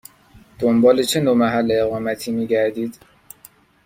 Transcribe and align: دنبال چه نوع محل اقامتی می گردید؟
دنبال 0.59 1.03
چه 1.03 1.19
نوع 1.19 1.35
محل 1.35 1.71
اقامتی 1.75 2.31
می 2.31 2.47
گردید؟ 2.47 2.97